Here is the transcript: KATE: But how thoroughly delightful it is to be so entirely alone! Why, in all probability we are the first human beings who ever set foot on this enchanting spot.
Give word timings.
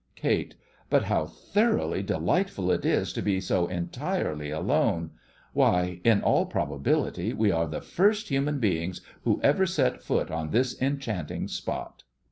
KATE: 0.15 0.55
But 0.89 1.03
how 1.03 1.27
thoroughly 1.27 2.01
delightful 2.01 2.71
it 2.71 2.85
is 2.87 3.13
to 3.13 3.21
be 3.21 3.39
so 3.39 3.67
entirely 3.67 4.49
alone! 4.49 5.11
Why, 5.53 6.01
in 6.03 6.23
all 6.23 6.47
probability 6.47 7.33
we 7.33 7.51
are 7.51 7.67
the 7.67 7.81
first 7.81 8.29
human 8.29 8.57
beings 8.57 9.01
who 9.25 9.39
ever 9.43 9.67
set 9.67 10.01
foot 10.01 10.31
on 10.31 10.49
this 10.49 10.75
enchanting 10.81 11.47
spot. 11.49 12.01